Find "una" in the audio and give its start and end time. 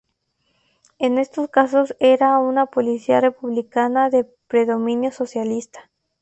2.39-2.65